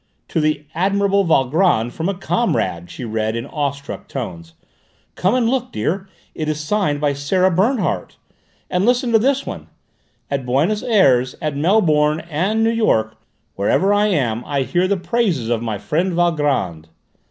"'To 0.29 0.41
the 0.41 0.65
admirable 0.73 1.23
Valgrand 1.23 1.93
from 1.93 2.09
a 2.09 2.15
comrade,'" 2.17 2.89
she 2.89 3.05
read 3.05 3.35
in 3.35 3.45
awe 3.45 3.69
struck 3.69 4.07
tones. 4.07 4.55
"Come 5.13 5.35
and 5.35 5.47
look, 5.47 5.71
dear, 5.71 6.09
it 6.33 6.49
is 6.49 6.59
signed 6.59 6.99
by 6.99 7.13
Sarah 7.13 7.51
Bernhardt! 7.51 8.17
And 8.67 8.83
listen 8.83 9.11
to 9.11 9.19
this 9.19 9.45
one: 9.45 9.67
'At 10.31 10.43
Buenos 10.43 10.81
Ayres, 10.81 11.35
at 11.39 11.55
Melbourne, 11.55 12.21
and 12.21 12.63
New 12.63 12.71
York, 12.71 13.15
wherever 13.53 13.93
I 13.93 14.07
am 14.07 14.43
I 14.45 14.63
hear 14.63 14.87
the 14.87 14.97
praises 14.97 15.49
of 15.49 15.61
my 15.61 15.77
friend 15.77 16.13
Valgrand!'" 16.13 16.87